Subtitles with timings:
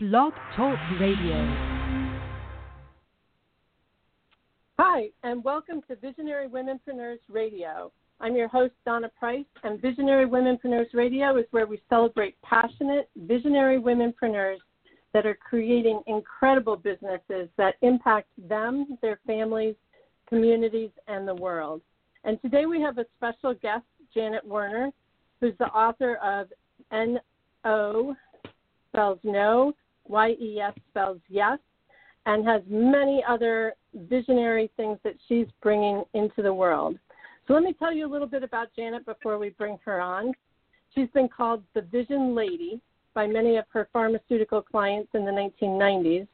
[0.00, 1.34] Blog Talk Radio.
[4.78, 7.90] Hi, and welcome to Visionary Womenpreneurs Radio.
[8.20, 13.80] I'm your host, Donna Price, and Visionary Womenpreneurs Radio is where we celebrate passionate, visionary
[13.80, 14.58] womenpreneurs
[15.14, 19.74] that are creating incredible businesses that impact them, their families,
[20.28, 21.82] communities, and the world.
[22.22, 23.82] And today we have a special guest,
[24.14, 24.92] Janet Werner,
[25.40, 26.52] who's the author of
[26.92, 28.14] N-O
[28.88, 29.72] spells no,
[30.08, 31.58] Y-E-S spells yes,
[32.26, 36.98] and has many other visionary things that she's bringing into the world.
[37.46, 40.32] So let me tell you a little bit about Janet before we bring her on.
[40.94, 42.80] She's been called the Vision Lady
[43.14, 46.28] by many of her pharmaceutical clients in the 1990s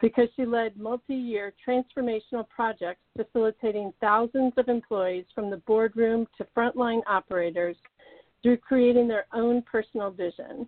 [0.00, 6.46] because she led multi year transformational projects facilitating thousands of employees from the boardroom to
[6.56, 7.76] frontline operators
[8.42, 10.66] through creating their own personal vision.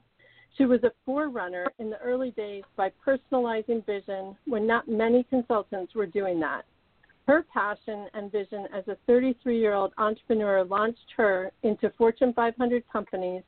[0.57, 5.95] She was a forerunner in the early days by personalizing vision when not many consultants
[5.95, 6.65] were doing that.
[7.27, 12.85] Her passion and vision as a 33 year old entrepreneur launched her into Fortune 500
[12.93, 13.43] companies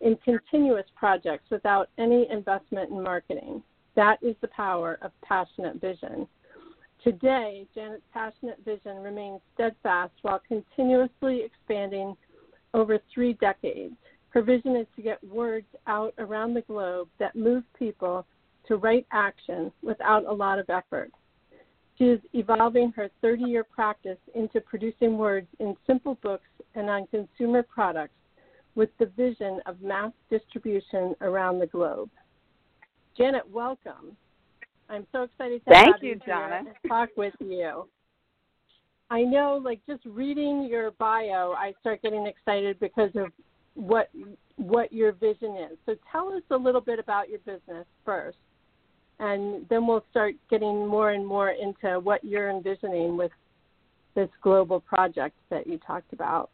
[0.00, 3.62] in continuous projects without any investment in marketing.
[3.94, 6.26] That is the power of passionate vision.
[7.04, 12.16] Today, Janet's passionate vision remains steadfast while continuously expanding
[12.74, 13.94] over three decades.
[14.30, 18.26] Her vision is to get words out around the globe that move people
[18.66, 21.10] to right action without a lot of effort.
[21.96, 27.06] She is evolving her 30 year practice into producing words in simple books and on
[27.08, 28.14] consumer products
[28.74, 32.10] with the vision of mass distribution around the globe.
[33.16, 34.16] Janet, welcome.
[34.88, 37.88] I'm so excited to Thank have you, you here and talk with you.
[39.10, 43.32] I know, like just reading your bio, I start getting excited because of
[43.78, 44.10] what
[44.56, 45.78] what your vision is.
[45.86, 48.38] So tell us a little bit about your business first,
[49.20, 53.30] and then we'll start getting more and more into what you're envisioning with
[54.16, 56.50] this global project that you talked about.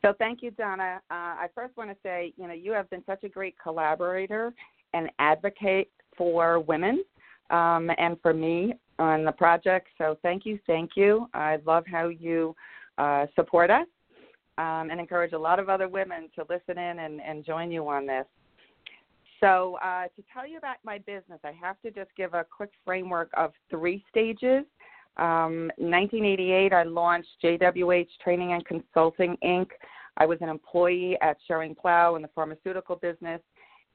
[0.00, 1.00] So thank you, Donna.
[1.10, 4.54] Uh, I first want to say, you know, you have been such a great collaborator
[4.94, 7.02] and advocate for women
[7.50, 9.88] um, and for me on the project.
[9.98, 11.28] So thank you, thank you.
[11.34, 12.54] I love how you
[12.98, 13.86] uh, support us
[14.58, 17.88] um, and encourage a lot of other women to listen in and, and join you
[17.88, 18.26] on this.
[19.40, 22.70] So, uh, to tell you about my business, I have to just give a quick
[22.84, 24.64] framework of three stages.
[25.18, 29.68] Um, 1988, I launched JWH Training and Consulting Inc.
[30.16, 33.40] I was an employee at Schering-Plough in the pharmaceutical business,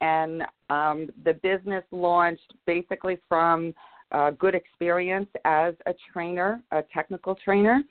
[0.00, 3.74] and um, the business launched basically from
[4.12, 7.82] uh, good experience as a trainer, a technical trainer.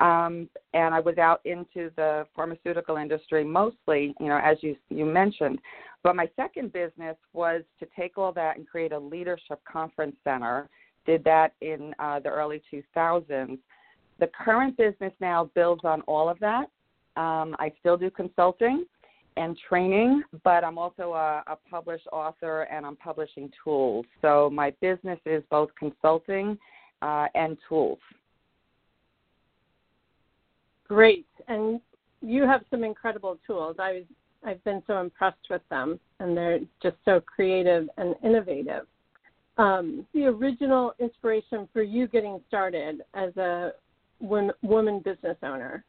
[0.00, 5.04] Um, and I was out into the pharmaceutical industry mostly, you know, as you you
[5.04, 5.58] mentioned.
[6.02, 10.68] But my second business was to take all that and create a leadership conference center.
[11.06, 13.58] Did that in uh, the early 2000s.
[14.20, 16.66] The current business now builds on all of that.
[17.16, 18.84] Um, I still do consulting
[19.36, 24.04] and training, but I'm also a, a published author and I'm publishing tools.
[24.20, 26.58] So my business is both consulting
[27.02, 27.98] uh, and tools.
[30.88, 31.80] Great, and
[32.22, 33.76] you have some incredible tools.
[33.78, 34.04] I was
[34.44, 38.86] I've been so impressed with them, and they're just so creative and innovative.
[39.56, 43.72] Um, the original inspiration for you getting started as a
[44.20, 45.84] woman business owner.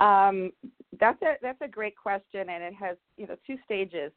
[0.00, 0.50] Um,
[0.98, 4.10] that's a that's a great question, and it has you know two stages.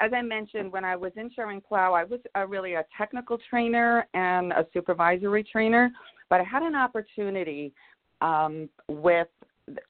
[0.00, 4.06] As I mentioned, when I was in Schering-Plough, I was a, really a technical trainer
[4.12, 5.90] and a supervisory trainer,
[6.28, 7.72] but I had an opportunity
[8.20, 9.28] um, with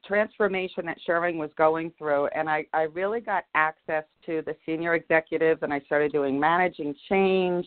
[0.06, 4.94] transformation that Schering was going through, and I, I really got access to the senior
[4.94, 7.66] executives, and I started doing managing change,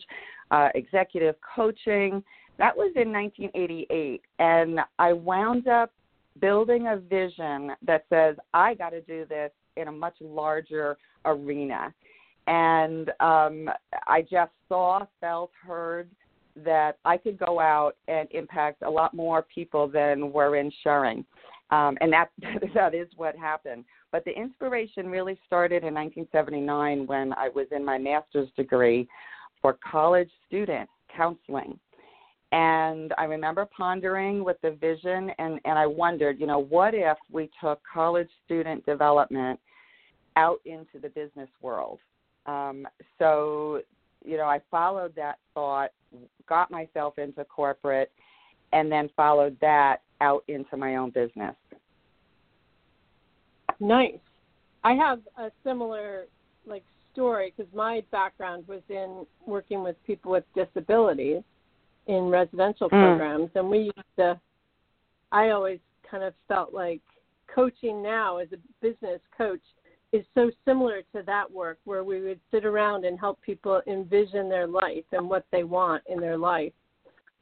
[0.50, 2.22] uh, executive coaching.
[2.58, 5.92] That was in 1988, and I wound up
[6.40, 11.94] building a vision that says I got to do this in a much larger arena,
[12.46, 13.70] and um,
[14.08, 16.10] I just saw, felt, heard
[16.56, 21.24] that I could go out and impact a lot more people than were in Schering.
[21.70, 22.30] Um, and that
[22.74, 23.84] that is what happened.
[24.12, 29.08] But the inspiration really started in 1979 when I was in my master's degree
[29.62, 31.78] for college student counseling.
[32.52, 37.16] And I remember pondering with the vision, and, and I wondered, you know, what if
[37.30, 39.60] we took college student development
[40.34, 42.00] out into the business world?
[42.46, 42.88] Um,
[43.20, 43.82] so,
[44.24, 45.90] you know, I followed that thought,
[46.48, 48.10] got myself into corporate,
[48.72, 51.54] and then followed that out into my own business.
[53.80, 54.18] Nice.
[54.84, 56.26] I have a similar
[56.66, 61.42] like story because my background was in working with people with disabilities
[62.06, 63.02] in residential Mm.
[63.02, 64.38] programs, and we used to.
[65.32, 67.02] I always kind of felt like
[67.46, 69.62] coaching now as a business coach
[70.12, 74.48] is so similar to that work where we would sit around and help people envision
[74.48, 76.72] their life and what they want in their life.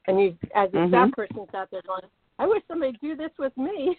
[0.06, 0.88] And you, as a Mhm.
[0.88, 2.02] staff person, sat there going,
[2.38, 3.98] "I wish somebody do this with me."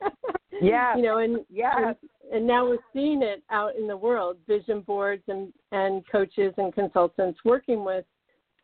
[0.60, 0.94] Yeah.
[0.96, 1.88] you know, and Yeah.
[1.88, 1.96] and,
[2.32, 6.72] and now we're seeing it out in the world, vision boards and and coaches and
[6.74, 8.04] consultants working with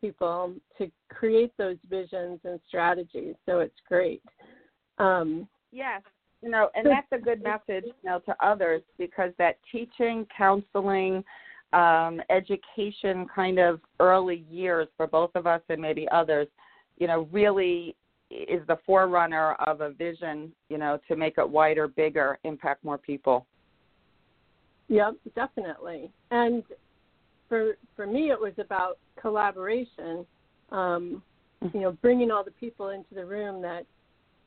[0.01, 3.35] people to create those visions and strategies.
[3.47, 4.23] So it's great.
[4.99, 6.03] Um, Yes.
[6.47, 11.25] You know, and that's a good message, you know, to others because that teaching, counseling,
[11.73, 16.47] um, education kind of early years for both of us and maybe others,
[16.99, 17.97] you know, really
[18.31, 22.97] is the forerunner of a vision, you know, to make it wider, bigger, impact more
[22.97, 23.45] people.
[24.87, 26.13] Yep, definitely.
[26.31, 26.63] And
[27.49, 30.25] for for me, it was about collaboration.
[30.71, 31.25] Um,
[31.75, 33.85] you know, bringing all the people into the room that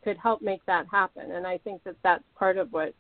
[0.04, 1.32] could help make that happen.
[1.32, 2.94] And I think that that's part of what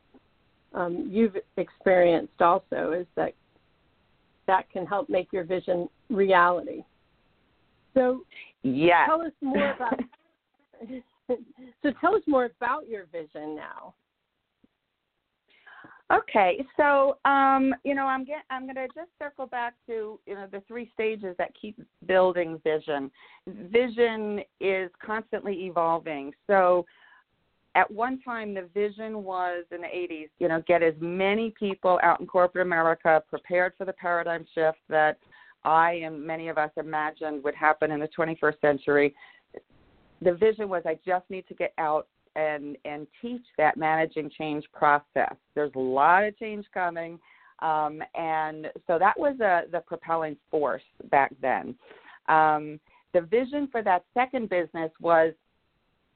[0.73, 3.33] um, you've experienced also is that
[4.47, 6.83] that can help make your vision reality.
[7.93, 8.23] So
[8.63, 9.07] Yes.
[9.07, 9.99] tell us more about.
[11.81, 13.93] so tell us more about your vision now.
[16.11, 20.35] Okay, so um, you know, I'm get, I'm going to just circle back to you
[20.35, 23.11] know the three stages that keep building vision.
[23.47, 26.33] Vision is constantly evolving.
[26.47, 26.85] So
[27.75, 31.99] at one time, the vision was in the 80s, you know, get as many people
[32.01, 35.17] out in corporate America prepared for the paradigm shift that
[35.63, 39.13] I and many of us imagined would happen in the 21st century.
[40.21, 42.07] The vision was I just need to get out
[42.39, 45.35] and and teach that managing change process.
[45.55, 47.19] There's a lot of change coming,
[47.59, 51.75] um, and so that was a, the propelling force back then.
[52.27, 52.79] Um,
[53.13, 55.33] the vision for that second business was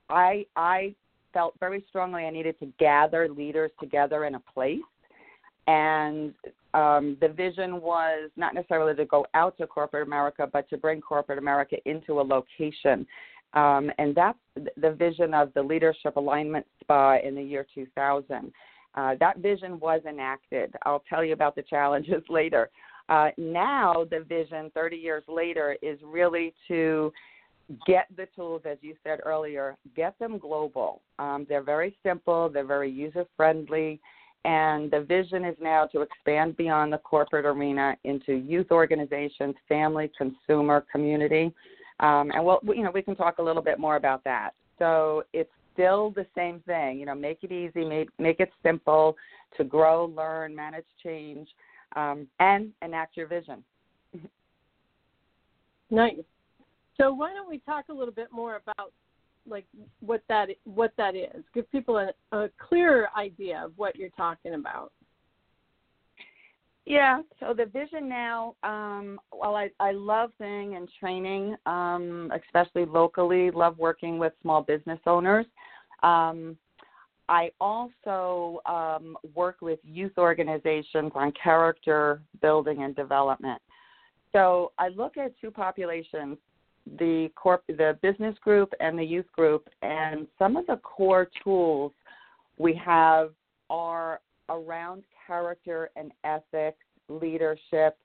[0.09, 0.95] I I
[1.33, 4.79] felt very strongly I needed to gather leaders together in a place,
[5.67, 6.33] and
[6.73, 11.01] um, the vision was not necessarily to go out to corporate America, but to bring
[11.01, 13.05] corporate America into a location
[13.53, 18.51] um, and that's the vision of the Leadership Alignment Spa in the year 2000.
[18.95, 20.73] Uh, that vision was enacted.
[20.85, 22.69] I'll tell you about the challenges later.
[23.09, 27.11] Uh, now, the vision 30 years later is really to
[27.85, 31.01] get the tools, as you said earlier, get them global.
[31.19, 33.99] Um, they're very simple, they're very user friendly,
[34.45, 40.11] and the vision is now to expand beyond the corporate arena into youth organizations, family,
[40.17, 41.53] consumer, community.
[41.99, 44.51] Um, and we'll, you know, we can talk a little bit more about that.
[44.79, 46.99] So it's still the same thing.
[46.99, 49.15] You know, make it easy, make, make it simple
[49.57, 51.47] to grow, learn, manage change,
[51.95, 53.63] um, and enact your vision.
[55.89, 56.15] Nice.
[56.97, 58.91] So why don't we talk a little bit more about
[59.47, 59.65] like
[59.99, 61.43] what that what that is?
[61.53, 64.91] Give people a, a clearer idea of what you're talking about.
[66.85, 72.85] Yeah, so the vision now, um, well, I, I love being and training, um, especially
[72.85, 75.45] locally, love working with small business owners.
[76.03, 76.57] Um,
[77.29, 83.61] I also um, work with youth organizations on character building and development.
[84.33, 86.37] So I look at two populations,
[86.99, 91.93] the corp, the business group and the youth group, and some of the core tools
[92.57, 93.31] we have
[93.69, 94.19] are
[94.49, 97.97] around character and ethics, leadership,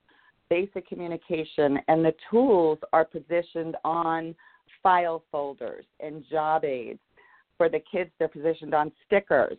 [0.49, 4.35] basic communication, and the tools are positioned on
[4.81, 6.99] file folders and job aids.
[7.57, 9.57] For the kids, they're positioned on stickers.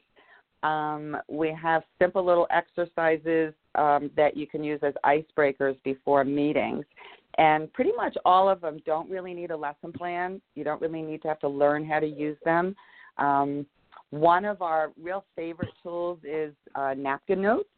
[0.62, 6.84] Um, we have simple little exercises um, that you can use as icebreakers before meetings.
[7.38, 10.40] And pretty much all of them don't really need a lesson plan.
[10.54, 12.74] You don't really need to have to learn how to use them.
[13.18, 13.66] Um,
[14.10, 17.68] one of our real favorite tools is uh, napkin notes.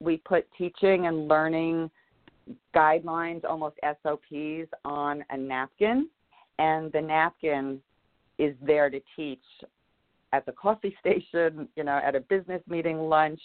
[0.00, 1.90] We put teaching and learning
[2.74, 6.08] guidelines, almost SOPs, on a napkin,
[6.58, 7.80] and the napkin
[8.38, 9.42] is there to teach
[10.32, 13.40] at the coffee station, you know, at a business meeting, lunch.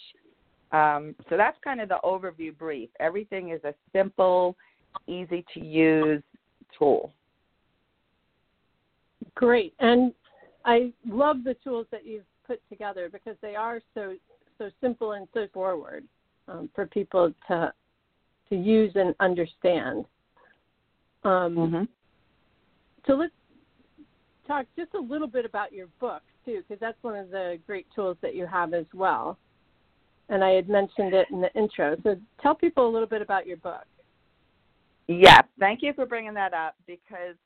[0.72, 2.90] Um, so that's kind of the overview brief.
[3.00, 4.56] Everything is a simple,
[5.06, 6.22] easy to use
[6.76, 7.12] tool.
[9.34, 9.74] Great.
[9.78, 10.12] And
[10.66, 14.14] I love the tools that you've put together because they are so
[14.58, 16.04] so simple and so forward
[16.48, 17.72] um, for people to
[18.50, 20.04] to use and understand.
[21.24, 21.84] Um, Mm-hmm.
[23.06, 23.32] So let's
[24.46, 27.86] talk just a little bit about your book too, because that's one of the great
[27.94, 29.38] tools that you have as well.
[30.28, 31.96] and I had mentioned it in the intro.
[32.02, 33.84] So tell people a little bit about your book.
[35.08, 37.36] Yes, thank you for bringing that up because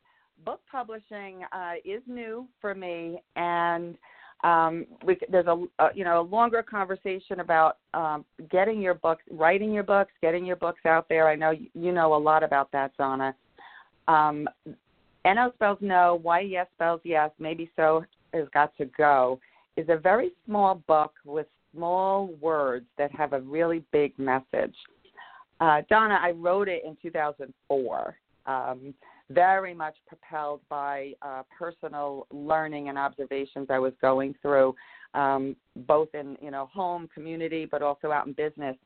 [0.44, 3.96] book publishing uh, is new for me, and
[4.42, 9.22] um, we, there's a, a, you know a longer conversation about um, getting your books,
[9.30, 11.28] writing your books, getting your books out there.
[11.28, 13.34] I know you know a lot about that, Donna.
[14.08, 14.48] Um,
[15.24, 19.38] NO spells no, why yes spells yes, maybe so has got to go.
[19.76, 24.74] Is a very small book with small words that have a really big message.
[25.60, 28.16] Uh, Donna, I wrote it in 2004.
[28.46, 28.94] Um,
[29.30, 34.74] very much propelled by uh, personal learning and observations I was going through,
[35.14, 35.56] um,
[35.86, 38.76] both in you know home, community, but also out in business.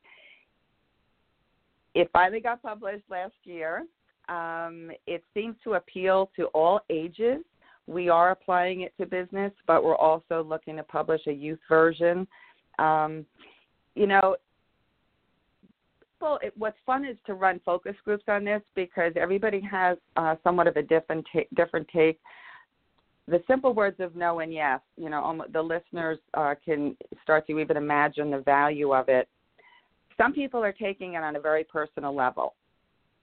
[1.95, 3.85] It finally got published last year.
[4.27, 7.39] Um, it seems to appeal to all ages.
[7.87, 12.27] We are applying it to business, but we're also looking to publish a youth version.
[12.79, 13.25] Um,
[13.95, 14.35] you know,
[16.25, 20.35] well, it, what's fun is to run focus groups on this because everybody has uh,
[20.43, 22.19] somewhat of a different ta- different take.
[23.27, 27.59] The simple words of no and yes, you know, the listeners uh, can start to
[27.59, 29.29] even imagine the value of it.
[30.17, 32.55] Some people are taking it on a very personal level,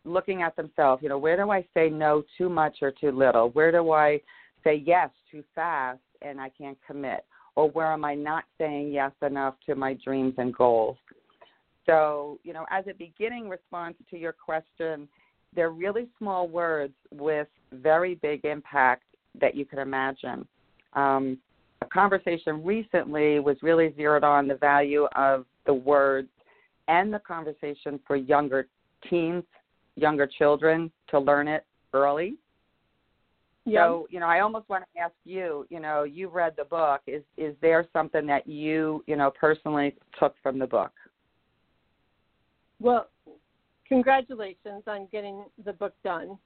[0.04, 1.02] looking at themselves.
[1.02, 3.50] You know, where do I say no too much or too little?
[3.50, 4.20] Where do I
[4.62, 7.24] say yes too fast and I can't commit?
[7.56, 10.96] Or where am I not saying yes enough to my dreams and goals?
[11.86, 15.08] So, you know, as a beginning response to your question,
[15.54, 19.04] they're really small words with very big impact
[19.40, 20.46] that you can imagine.
[20.94, 21.38] Um,
[21.80, 26.28] a conversation recently was really zeroed on the value of the words
[26.88, 28.66] and the conversation for younger
[29.08, 29.44] teens,
[29.96, 32.36] younger children to learn it early.
[33.64, 33.86] Yeah.
[33.86, 37.00] So, you know, I almost want to ask you, you know, you've read the book.
[37.06, 40.92] Is is there something that you, you know, personally took from the book?
[42.82, 43.06] Well,
[43.86, 46.36] congratulations on getting the book done.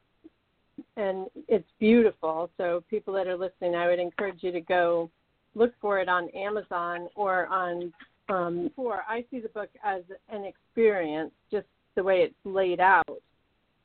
[0.98, 2.50] And it's beautiful.
[2.58, 5.10] So, people that are listening, I would encourage you to go
[5.54, 7.92] look for it on Amazon or on.
[8.28, 13.22] Um, for I see the book as an experience, just the way it's laid out,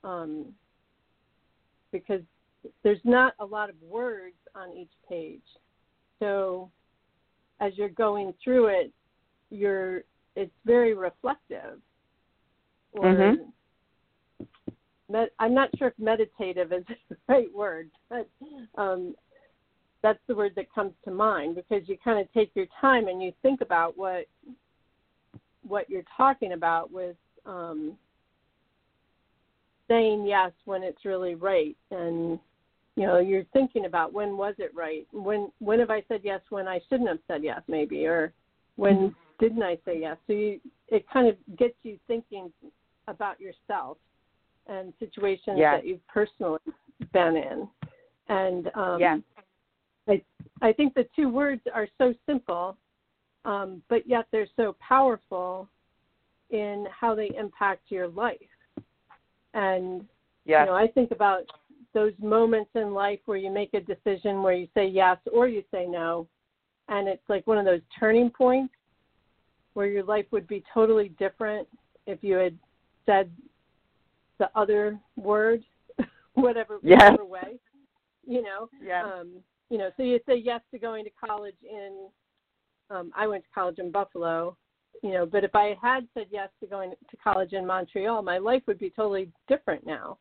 [0.04, 0.48] um,
[1.92, 2.22] because
[2.84, 5.40] there's not a lot of words on each page.
[6.20, 6.70] So,
[7.62, 8.92] as you're going through it,
[9.52, 10.04] you're
[10.36, 11.80] it's very reflective
[12.94, 14.46] or mm-hmm.
[15.12, 18.28] med- I'm not sure if meditative is the right word, but
[18.76, 19.16] um,
[20.02, 23.22] that's the word that comes to mind because you kind of take your time and
[23.22, 24.26] you think about what
[25.64, 27.96] what you're talking about with um,
[29.88, 32.40] saying yes when it's really right and
[32.96, 36.42] you know you're thinking about when was it right when when have i said yes
[36.50, 38.34] when i shouldn't have said yes maybe or
[38.76, 39.14] when mm-hmm.
[39.40, 42.52] didn't i say yes so you it kind of gets you thinking
[43.08, 43.98] about yourself
[44.68, 45.78] and situations yes.
[45.78, 46.60] that you've personally
[47.14, 47.68] been in.
[48.30, 49.20] And um, yes.
[50.08, 50.22] I,
[50.62, 52.78] I think the two words are so simple,
[53.46, 55.68] um, but yet they're so powerful
[56.50, 58.38] in how they impact your life.
[59.54, 60.06] And
[60.46, 60.62] yes.
[60.62, 61.44] you know, I think about
[61.94, 65.64] those moments in life where you make a decision where you say yes or you
[65.72, 66.28] say no,
[66.88, 68.74] and it's like one of those turning points
[69.74, 71.68] where your life would be totally different
[72.06, 72.58] if you had
[73.06, 73.32] said
[74.40, 75.64] the other word,
[76.34, 77.12] whatever, yeah.
[77.12, 77.60] whatever way,
[78.26, 78.70] you know.
[78.84, 79.04] Yeah.
[79.04, 79.32] Um,
[79.70, 82.08] you know, so you say yes to going to college in.
[82.90, 84.58] Um, I went to college in Buffalo,
[85.02, 88.38] you know, but if I had said yes to going to college in Montreal, my
[88.38, 90.18] life would be totally different now.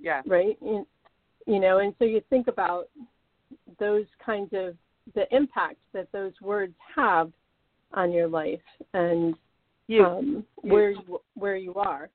[0.00, 0.20] Yeah.
[0.26, 0.58] Right.
[0.60, 0.86] You,
[1.46, 2.88] you know, and so you think about
[3.78, 4.76] those kinds of
[5.14, 7.32] the impact that those words have
[7.92, 8.60] on your life
[8.94, 9.34] and
[9.90, 12.10] you, um, where you, where you are.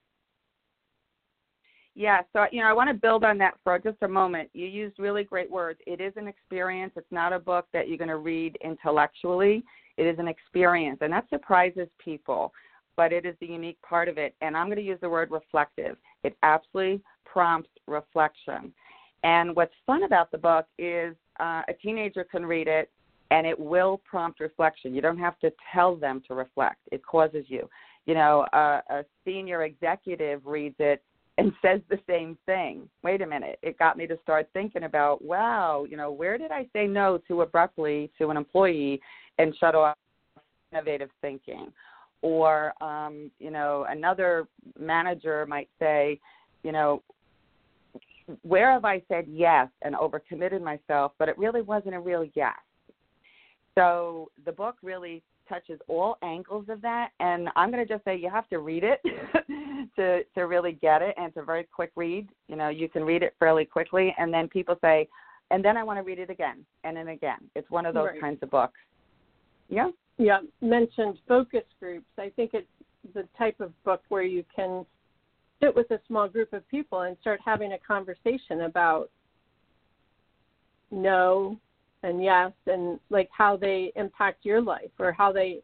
[1.93, 4.49] Yeah, so you know, I want to build on that for just a moment.
[4.53, 5.79] You used really great words.
[5.87, 6.91] It is an experience.
[6.95, 9.63] It's not a book that you're going to read intellectually.
[9.97, 12.53] It is an experience, and that surprises people.
[12.97, 14.35] But it is the unique part of it.
[14.39, 15.97] And I'm going to use the word reflective.
[16.23, 18.73] It absolutely prompts reflection.
[19.23, 22.89] And what's fun about the book is uh, a teenager can read it
[23.31, 24.93] and it will prompt reflection.
[24.93, 26.79] You don't have to tell them to reflect.
[26.91, 27.69] It causes you.
[28.05, 31.01] You know, a, a senior executive reads it
[31.37, 32.87] and says the same thing.
[33.03, 36.51] Wait a minute, it got me to start thinking about, wow, you know, where did
[36.51, 39.01] I say no too abruptly to an employee
[39.37, 39.95] and shut off
[40.71, 41.71] innovative thinking?
[42.21, 44.47] Or, um, you know, another
[44.79, 46.19] manager might say,
[46.63, 47.03] you know,
[48.41, 52.55] where have I said yes and overcommitted myself, but it really wasn't a real yes?
[53.75, 58.17] So the book really touches all angles of that, and I'm going to just say
[58.17, 59.01] you have to read it
[59.95, 62.29] to to really get it, and it's a very quick read.
[62.47, 65.07] You know, you can read it fairly quickly, and then people say,
[65.51, 67.37] and then I want to read it again and then again.
[67.55, 68.21] It's one of those right.
[68.21, 68.79] kinds of books.
[69.69, 69.89] Yeah.
[70.17, 70.39] Yeah.
[70.61, 72.07] Mentioned focus groups.
[72.17, 72.67] I think it's
[73.13, 74.85] the type of book where you can
[75.61, 79.09] sit with a small group of people and start having a conversation about
[80.91, 81.59] no
[82.03, 85.61] and yes and like how they impact your life or how they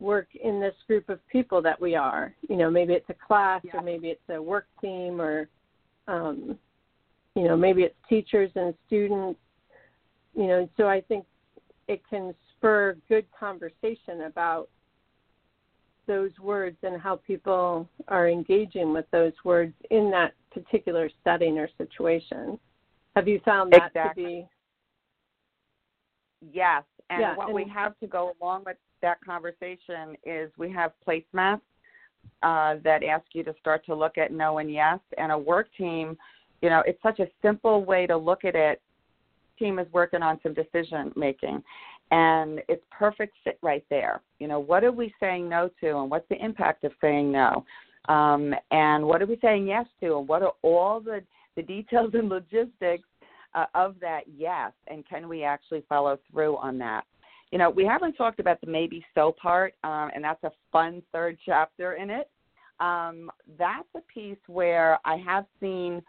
[0.00, 3.60] work in this group of people that we are you know maybe it's a class
[3.64, 3.76] yeah.
[3.76, 5.48] or maybe it's a work team or
[6.06, 6.56] um
[7.34, 9.40] you know maybe it's teachers and students
[10.34, 11.24] you know so i think
[11.88, 14.68] it can spur good conversation about
[16.06, 21.68] those words and how people are engaging with those words in that particular setting or
[21.76, 22.58] situation
[23.16, 24.22] have you found that exactly.
[24.22, 24.48] to be
[26.52, 30.70] Yes, and Yeah, what and- we have to go along with that conversation is we
[30.72, 31.60] have placemats
[32.42, 35.68] uh, that ask you to start to look at no and yes, and a work
[35.76, 36.16] team.
[36.62, 38.80] You know, it's such a simple way to look at it.
[39.58, 41.62] Team is working on some decision making,
[42.10, 44.20] and it's perfect fit right there.
[44.38, 47.64] You know, what are we saying no to, and what's the impact of saying no,
[48.08, 51.22] um, and what are we saying yes to, and what are all the
[51.56, 53.08] the details and logistics
[53.54, 57.04] uh, of that yes, and can we actually follow through on that?
[57.50, 61.02] You know, we haven't talked about the maybe so part, um, and that's a fun
[61.12, 62.30] third chapter in it.
[62.80, 66.02] Um, that's a piece where I have seen,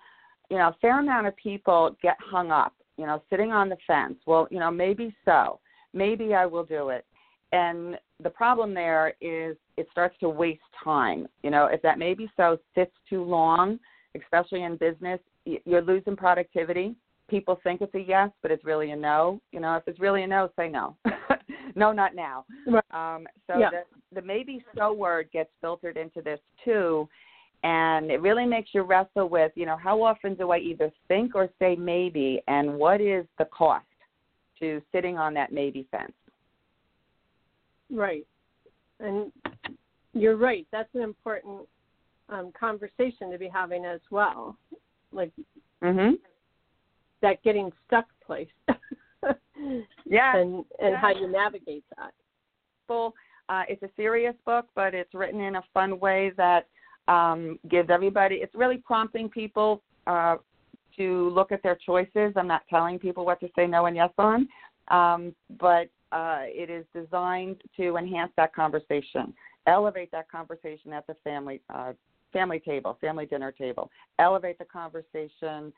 [0.49, 3.77] you know, a fair amount of people get hung up, you know, sitting on the
[3.87, 4.17] fence.
[4.27, 5.59] Well, you know, maybe so.
[5.93, 7.05] Maybe I will do it.
[7.51, 11.27] And the problem there is it starts to waste time.
[11.41, 13.79] You know, if that maybe so sits too long,
[14.15, 16.95] especially in business, you're losing productivity
[17.29, 19.39] people think it's a yes, but it's really a no.
[19.51, 20.95] You know, if it's really a no, say no.
[21.75, 22.45] no, not now.
[22.67, 22.83] Right.
[22.91, 23.69] Um, so Yeah.
[23.71, 23.83] the,
[24.15, 27.07] the maybe so word gets filtered into this too.
[27.63, 31.35] And it really makes you wrestle with, you know, how often do I either think
[31.35, 33.85] or say maybe, and what is the cost
[34.59, 36.13] to sitting on that maybe fence?
[37.91, 38.25] Right.
[39.01, 39.31] And
[40.13, 40.65] you're right.
[40.71, 41.67] That's an important
[42.29, 44.55] um, conversation to be having as well.
[45.11, 45.31] Like
[45.81, 46.19] Mhm.
[47.21, 48.49] That getting stuck place.
[50.05, 50.37] Yeah.
[50.37, 52.13] And and how you navigate that.
[52.87, 53.13] full.
[53.47, 56.67] Uh, it's a serious book, but it's written in a fun way that
[57.07, 58.35] um, gives everybody.
[58.35, 60.37] It's really prompting people uh,
[60.97, 62.33] to look at their choices.
[62.35, 64.47] I'm not telling people what to say no and yes on,
[64.89, 69.33] um, but uh, it is designed to enhance that conversation,
[69.65, 71.93] elevate that conversation at the family uh,
[72.31, 75.73] family table, family dinner table, elevate the conversation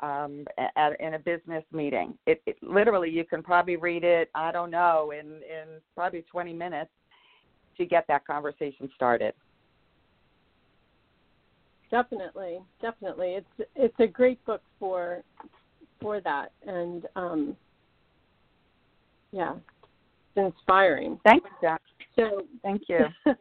[0.00, 0.44] um,
[0.76, 2.16] at, in a business meeting.
[2.26, 4.30] It, it literally you can probably read it.
[4.34, 6.90] I don't know in in probably 20 minutes
[7.78, 9.34] to get that conversation started.
[11.90, 13.34] Definitely, definitely.
[13.34, 15.22] It's it's a great book for
[16.00, 17.56] for that, and um,
[19.30, 19.54] yeah,
[20.34, 21.20] it's inspiring.
[21.24, 21.80] Thanks, Jack.
[22.16, 23.06] So Thank you.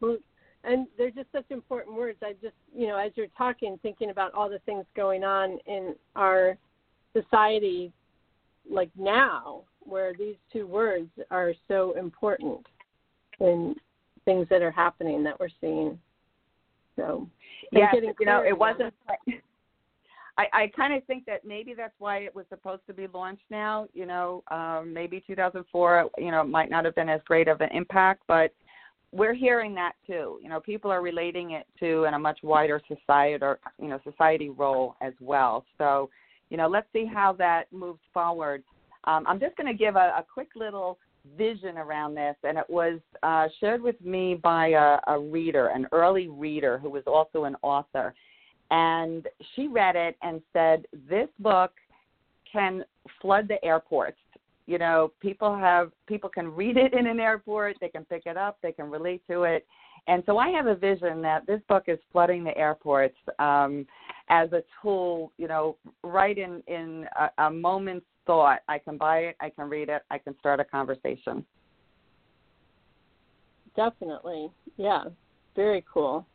[0.00, 0.16] well,
[0.64, 2.18] and they're just such important words.
[2.22, 5.94] I just, you know, as you're talking, thinking about all the things going on in
[6.16, 6.56] our
[7.14, 7.92] society,
[8.70, 12.66] like now, where these two words are so important
[13.40, 13.74] in
[14.24, 15.98] things that are happening that we're seeing.
[16.96, 17.26] So,
[17.72, 18.92] yeah, you know, it wasn't.
[20.38, 23.44] I, I kind of think that maybe that's why it was supposed to be launched
[23.50, 23.86] now.
[23.94, 26.10] You know, um, maybe 2004.
[26.18, 28.52] You know, might not have been as great of an impact, but
[29.12, 30.38] we're hearing that too.
[30.42, 33.98] You know, people are relating it to in a much wider society or you know
[34.04, 35.64] society role as well.
[35.78, 36.10] So,
[36.48, 38.62] you know, let's see how that moves forward.
[39.04, 40.98] Um, I'm just going to give a, a quick little
[41.36, 45.86] vision around this, and it was uh, shared with me by a, a reader, an
[45.92, 48.14] early reader who was also an author,
[48.70, 51.72] and she read it and said, "This book
[52.50, 52.84] can
[53.20, 54.18] flood the airports."
[54.70, 58.36] You know people have people can read it in an airport they can pick it
[58.36, 59.66] up they can relate to it
[60.06, 63.86] and so i have a vision that this book is flooding the airports um,
[64.28, 69.18] as a tool you know right in in a, a moment's thought i can buy
[69.18, 71.44] it i can read it i can start a conversation
[73.76, 74.50] Definitely.
[74.76, 75.04] Yeah.
[75.56, 76.26] Very cool.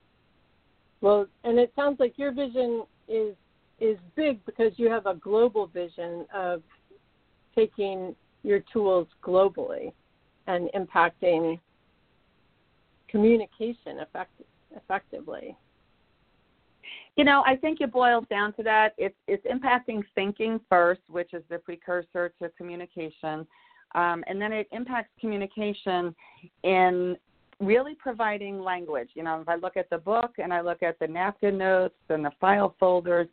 [1.01, 3.35] Well, and it sounds like your vision is
[3.81, 6.63] is big because you have a global vision of
[7.53, 9.91] taking your tools globally
[10.47, 11.59] and impacting
[13.09, 14.31] communication effect,
[14.75, 15.57] effectively.
[17.15, 18.93] You know, I think it boils down to that.
[18.97, 23.47] It's it's impacting thinking first, which is the precursor to communication.
[23.95, 26.13] Um, and then it impacts communication
[26.63, 27.15] in
[27.61, 29.09] really providing language.
[29.13, 31.95] You know, if I look at the book and I look at the napkin notes
[32.09, 33.29] and the file folders,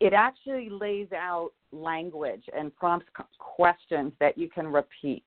[0.00, 3.06] it actually lays out language and prompts
[3.38, 5.24] questions that you can repeat.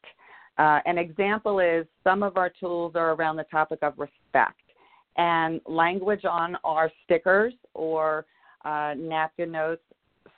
[0.57, 4.61] Uh, an example is some of our tools are around the topic of respect,
[5.17, 8.25] and language on our stickers or
[8.65, 9.81] uh, napkin notes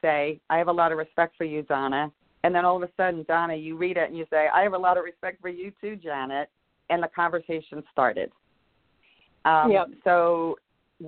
[0.02, 2.12] say, I have a lot of respect for you, Donna.
[2.44, 4.74] And then all of a sudden, Donna, you read it and you say, I have
[4.74, 6.50] a lot of respect for you too, Janet.
[6.90, 8.32] And the conversation started.
[9.46, 9.88] Um, yep.
[10.04, 10.58] So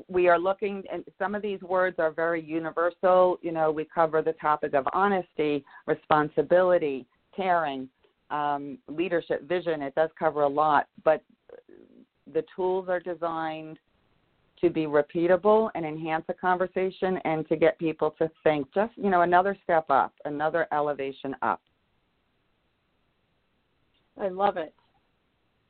[0.08, 3.38] we are looking, and some of these words are very universal.
[3.42, 7.90] You know, we cover the topic of honesty, responsibility, caring,
[8.30, 9.82] um, leadership, vision.
[9.82, 11.24] It does cover a lot, but
[12.34, 13.78] the tools are designed
[14.62, 19.10] to be repeatable and enhance a conversation and to get people to think just, you
[19.10, 21.62] know, another step up, another elevation up.
[24.22, 24.74] I love it.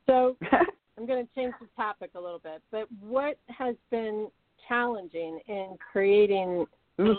[0.07, 0.35] So
[1.01, 4.27] I'm going to change the topic a little bit, but what has been
[4.67, 6.65] challenging in creating,
[6.99, 7.15] mm.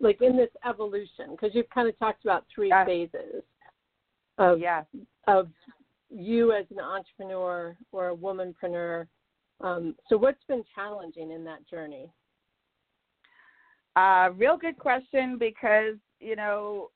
[0.00, 1.32] like in this evolution?
[1.32, 2.86] Because you've kind of talked about three yes.
[2.86, 3.42] phases
[4.38, 4.84] of yes.
[5.26, 5.48] of
[6.08, 9.06] you as an entrepreneur or a womanpreneur
[9.60, 12.10] um, so, what's been challenging in that journey?
[13.94, 16.90] Uh, real good question because you know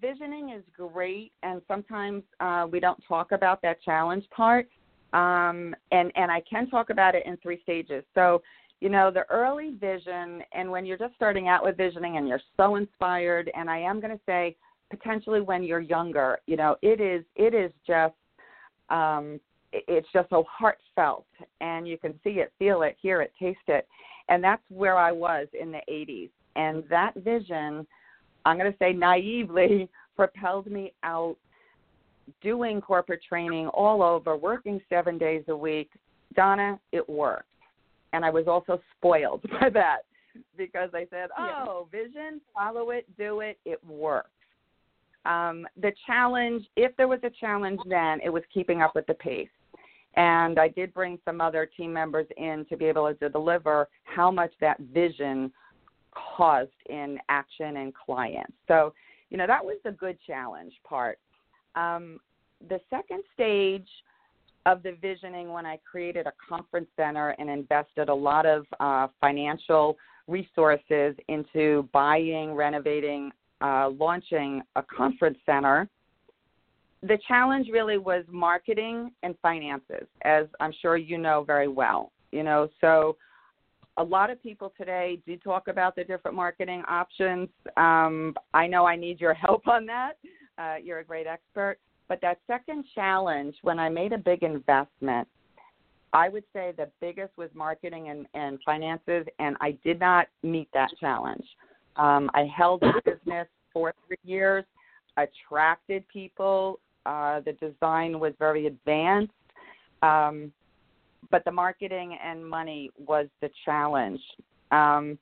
[0.00, 4.68] visioning is great, and sometimes uh, we don't talk about that challenge part.
[5.12, 8.04] Um, and and I can talk about it in three stages.
[8.14, 8.42] So,
[8.80, 12.40] you know, the early vision, and when you're just starting out with visioning, and you're
[12.56, 14.56] so inspired, and I am going to say
[14.90, 18.14] potentially when you're younger, you know, it is it is just
[18.88, 19.40] um,
[19.72, 21.26] it's just so heartfelt
[21.60, 23.86] and you can see it feel it hear it taste it
[24.28, 27.86] and that's where i was in the 80s and that vision
[28.44, 31.36] i'm going to say naively propelled me out
[32.40, 35.90] doing corporate training all over working seven days a week
[36.34, 37.46] donna it worked
[38.12, 40.00] and i was also spoiled by that
[40.56, 42.02] because i said oh yeah.
[42.02, 44.30] vision follow it do it it works
[45.26, 49.14] um, the challenge, if there was a challenge then, it was keeping up with the
[49.14, 49.48] pace.
[50.16, 54.30] And I did bring some other team members in to be able to deliver how
[54.30, 55.52] much that vision
[56.12, 58.52] caused in action and clients.
[58.66, 58.92] So,
[59.30, 61.18] you know, that was the good challenge part.
[61.74, 62.20] Um,
[62.68, 63.88] the second stage
[64.66, 69.08] of the visioning when I created a conference center and invested a lot of uh,
[69.20, 69.96] financial
[70.28, 75.88] resources into buying, renovating, uh, launching a conference center
[77.02, 82.12] the challenge really was marketing and finances, as I'm sure you know very well.
[82.30, 83.16] You know, so
[83.96, 87.48] a lot of people today do talk about the different marketing options.
[87.76, 90.12] Um, I know I need your help on that.
[90.60, 91.78] Uh, you're a great expert.
[92.08, 95.26] But that second challenge, when I made a big investment,
[96.12, 100.68] I would say the biggest was marketing and, and finances, and I did not meet
[100.74, 101.44] that challenge.
[101.96, 104.64] Um, I held the business for three years,
[105.16, 109.32] attracted people, uh, the design was very advanced,
[110.02, 110.52] um,
[111.30, 114.20] but the marketing and money was the challenge.
[114.70, 115.18] Um,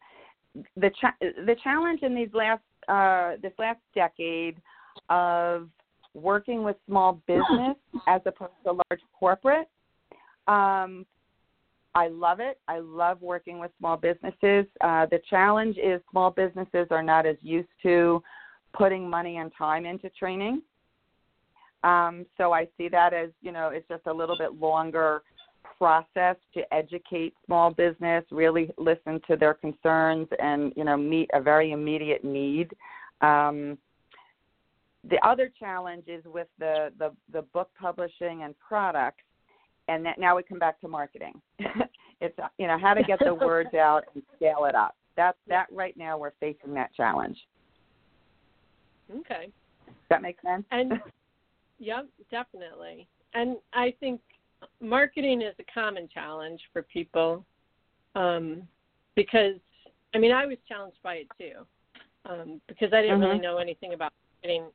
[0.77, 4.57] the cha- the challenge in these last uh, this last decade
[5.09, 5.69] of
[6.15, 9.69] working with small business as opposed to large corporate.
[10.47, 11.07] Um,
[11.95, 12.61] I love it.
[12.69, 14.67] I love working with small businesses.
[14.81, 18.23] Uh, the challenge is small businesses are not as used to
[18.73, 20.63] putting money and time into training.
[21.85, 25.23] Um, so I see that as, you know, it's just a little bit longer
[25.77, 31.41] process to educate small business, really listen to their concerns and, you know, meet a
[31.41, 32.75] very immediate need.
[33.21, 33.79] Um,
[35.09, 39.23] the other challenge is with the, the, the book publishing and products,
[39.89, 41.41] and that now we come back to marketing.
[42.21, 44.97] it's you know how to get the words out and scale it up.
[45.17, 47.39] That that right now we're facing that challenge.
[49.11, 49.51] Okay.
[49.87, 50.65] Does that makes sense?
[50.71, 51.01] And
[51.79, 53.07] Yep, definitely.
[53.35, 54.21] And I think
[54.81, 57.45] marketing is a common challenge for people
[58.15, 58.63] um,
[59.15, 59.55] because,
[60.15, 61.65] I mean, I was challenged by it too
[62.29, 63.29] um, because I didn't mm-hmm.
[63.29, 64.13] really know anything about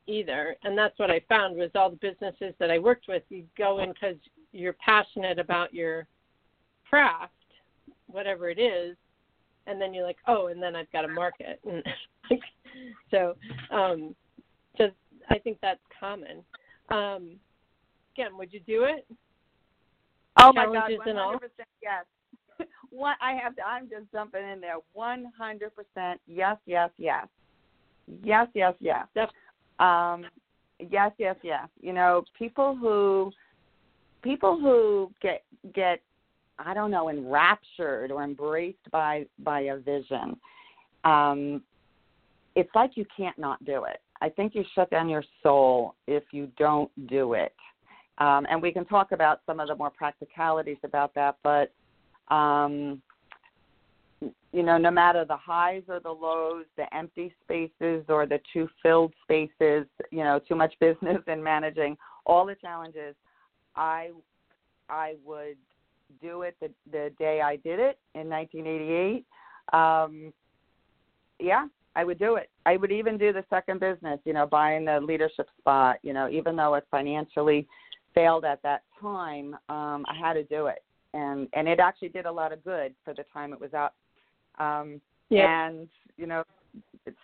[0.08, 0.56] either.
[0.64, 3.80] And that's what I found was all the businesses that I worked with, you go
[3.80, 4.16] in because
[4.52, 6.08] you're passionate about your
[6.90, 7.34] craft,
[8.08, 8.96] whatever it is,
[9.68, 11.60] and then you're like, oh, and then I've got to market.
[12.30, 12.40] And
[13.12, 13.36] so,
[13.70, 14.16] um,
[14.78, 14.90] so
[15.30, 16.42] I think that's common.
[16.90, 17.36] Um,
[18.16, 19.06] again, would you do it?
[20.38, 22.06] Oh my God, one hundred percent yes.
[22.90, 24.78] What I have to, I'm just jumping in there.
[24.94, 27.28] One hundred percent yes, yes, yes,
[28.24, 29.08] yes, yes, yes.
[29.80, 30.26] Um,
[30.92, 31.68] Yes, yes, yes.
[31.82, 33.32] You know, people who
[34.22, 36.02] people who get get
[36.60, 40.38] I don't know enraptured or embraced by by a vision.
[41.04, 41.62] Um,
[42.56, 44.02] it's like you can't not do it.
[44.22, 47.56] I think you shut down your soul if you don't do it.
[48.20, 51.74] Um, and we can talk about some of the more practicalities about that, but
[52.34, 53.02] um,
[54.52, 58.68] you know, no matter the highs or the lows, the empty spaces or the too
[58.82, 63.16] filled spaces, you know, too much business and managing, all the challenges,
[63.76, 64.12] I
[64.90, 65.58] I would
[66.22, 69.26] do it the the day I did it in 1988.
[69.74, 70.34] Um,
[71.40, 72.50] yeah, I would do it.
[72.66, 76.30] I would even do the second business, you know, buying the leadership spot, you know,
[76.30, 77.68] even though it financially
[78.16, 80.84] failed at that time, um, I had to do it.
[81.14, 83.96] And and it actually did a lot of good for the time it was up.
[84.60, 85.68] Um Yeah.
[85.68, 85.88] and,
[86.18, 86.44] you know,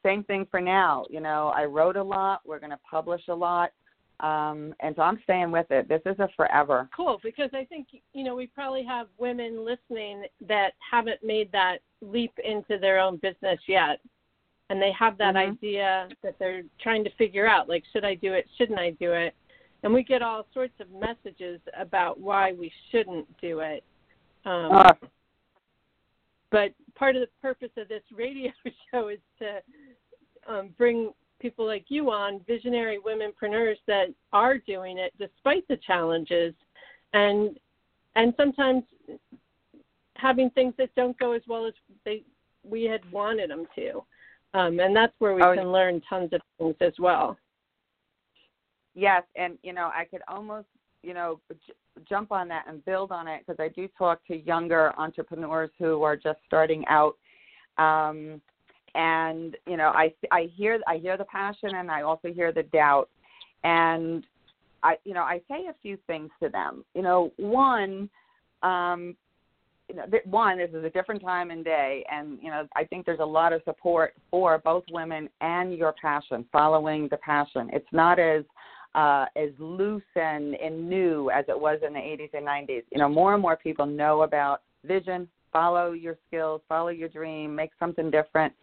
[0.04, 1.06] same thing for now.
[1.10, 3.72] You know, I wrote a lot, we're gonna publish a lot.
[4.20, 5.88] Um and so I'm staying with it.
[5.88, 6.90] This is a forever.
[6.96, 11.80] Cool, because I think you know we probably have women listening that haven't made that
[12.02, 14.00] leap into their own business yet,
[14.70, 15.52] and they have that Mhm.
[15.52, 18.48] idea that they're trying to figure out, like, should I do it?
[18.58, 19.34] Shouldn't I do it?
[19.84, 23.84] And we get all sorts of messages about why we shouldn't do it.
[24.46, 24.98] Um, Ugh.
[26.52, 28.52] But part of the purpose of this radio
[28.92, 29.60] show is to
[30.48, 36.54] um, bring people like you on, visionary womenpreneurs that are doing it despite the challenges,
[37.14, 37.58] and
[38.16, 38.84] and sometimes
[40.16, 41.74] having things that don't go as well as
[42.06, 42.24] they
[42.64, 44.04] we had wanted them to,
[44.54, 47.38] um, and that's where we Oh, can learn tons of things as well.
[48.96, 50.68] Yes, and you know, I could almost,
[51.04, 51.74] you know, j-
[52.08, 56.04] jump on that and build on it because I do talk to younger entrepreneurs who
[56.04, 57.16] are just starting out.
[57.78, 58.42] Um,
[58.96, 62.64] and you know, I I hear I hear the passion and I also hear the
[62.64, 63.10] doubt.
[63.64, 64.26] And
[64.84, 66.84] I you know, I say a few things to them.
[66.96, 68.10] You know, one
[68.64, 69.16] um
[69.90, 72.84] you know, th- one, this is a different time and day, and you know, I
[72.84, 77.72] think there's a lot of support for both women and your passion, following the passion.
[77.74, 78.44] It's not as
[78.96, 82.84] uh, as loose and, and new as it was in the 80s and 90s.
[82.92, 87.56] You know, more and more people know about vision, follow your skills, follow your dream,
[87.56, 88.54] make something different.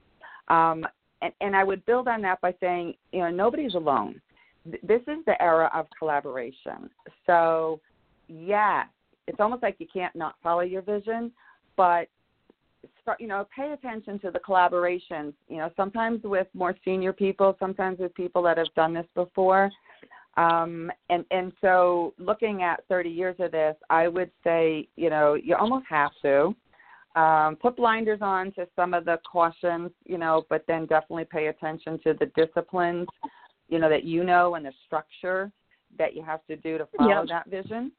[0.49, 0.87] Um,
[1.23, 4.21] and, and I would build on that by saying, you know, nobody's alone.
[4.65, 6.91] This is the era of collaboration.
[7.27, 7.81] So,
[8.29, 8.85] yeah,
[9.29, 11.31] it's almost like you can't not follow your vision,
[11.77, 12.09] but
[13.03, 15.33] start, you know, pay attention to the collaborations.
[15.49, 19.71] You know, sometimes with more senior people, sometimes with people that have done this before.
[20.37, 25.35] Um, and and so, looking at 30 years of this, I would say, you know,
[25.35, 26.55] you almost have to
[27.16, 31.46] um, put blinders on to some of the cautions, you know, but then definitely pay
[31.46, 33.09] attention to the disciplines,
[33.68, 35.51] you know, that you know and the structure
[35.99, 37.25] that you have to do to follow Yeah.
[37.25, 37.90] that vision.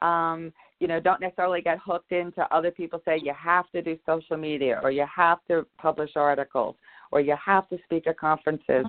[0.00, 3.98] Um, you know, don't necessarily get hooked into other people say you have to do
[4.06, 6.76] social media or you have to publish articles
[7.10, 8.86] or you have to speak at conferences.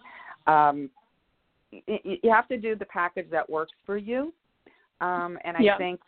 [0.48, 0.90] Um,
[1.72, 4.34] you have to do the package that works for you.
[5.02, 5.78] Um, and I Yeah.
[5.78, 6.02] think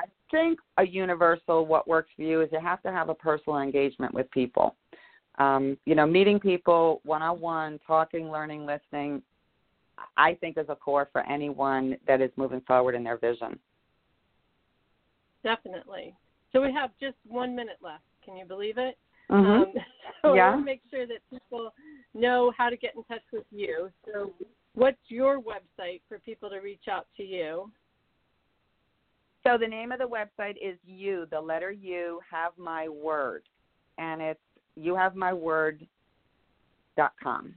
[0.00, 3.58] I think a universal what works for you is you have to have a personal
[3.58, 4.76] engagement with people.
[5.38, 9.22] Um, you know, meeting people one on one, talking, learning, listening,
[10.16, 13.58] I think is a core for anyone that is moving forward in their vision.
[15.42, 16.14] Definitely.
[16.52, 18.04] So we have just one minute left.
[18.24, 18.98] Can you believe it?
[19.30, 19.62] Mhm.
[19.62, 19.72] Um,
[20.22, 20.46] so Yeah.
[20.46, 21.72] I want to make sure that people
[22.14, 23.90] know how to get in touch with you.
[24.04, 24.32] So,
[24.78, 27.70] what's your website for people to reach out to you?
[29.44, 33.42] So the name of the website is you, the letter U, have my word,
[33.98, 34.40] and it's
[34.76, 35.84] you have my word
[36.96, 37.54] dot com.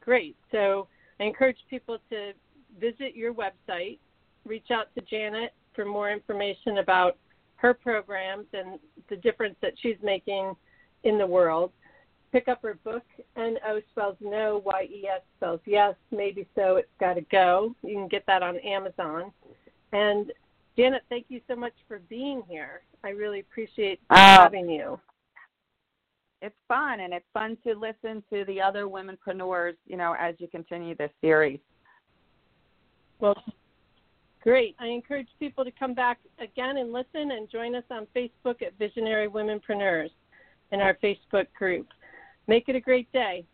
[0.00, 0.36] Great.
[0.50, 0.88] So
[1.20, 2.32] I encourage people to
[2.80, 3.98] visit your website,
[4.46, 7.18] reach out to Janet for more information about
[7.56, 8.78] her programs and
[9.10, 10.54] the difference that she's making
[11.04, 11.72] in the world.
[12.32, 13.02] Pick up her book,
[13.36, 17.74] N O spells no, Y E S spells yes, maybe so, it's got to go.
[17.82, 19.32] You can get that on Amazon.
[19.92, 20.32] And
[20.76, 22.80] Janet, thank you so much for being here.
[23.04, 24.14] I really appreciate Oh.
[24.16, 24.98] having you.
[26.40, 30.48] It's fun, and it's fun to listen to the other womenpreneurs, you know, as you
[30.48, 31.60] continue this series.
[33.20, 33.40] Well,
[34.42, 34.74] great.
[34.80, 38.76] I encourage people to come back again and listen and join us on Facebook at
[38.78, 40.10] Visionary Womenpreneurs
[40.72, 41.86] in our Facebook group.
[42.52, 43.46] Make it a great day.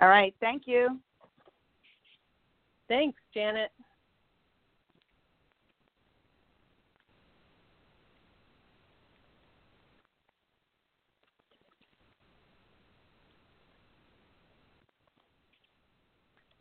[0.00, 0.98] All right, thank you.
[2.88, 3.70] Thanks, Janet.